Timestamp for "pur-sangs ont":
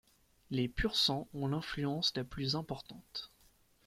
0.67-1.47